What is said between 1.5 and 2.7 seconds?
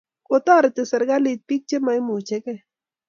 chemaimuchikei